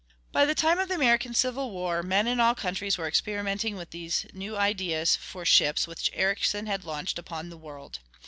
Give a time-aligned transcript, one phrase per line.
[0.31, 3.91] By the time of the American Civil War men in all countries were experimenting with
[3.91, 7.99] these new ideas for ships which Ericsson had launched upon the world.